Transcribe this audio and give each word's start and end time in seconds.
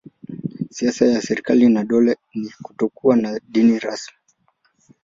Siasa 0.75 1.03
ya 1.13 1.21
serikali 1.21 1.67
na 1.69 1.83
dola 1.83 2.13
ni 2.39 2.49
kutokuwa 2.63 3.15
na 3.15 3.39
dini 3.47 3.79
rasmi. 3.79 4.17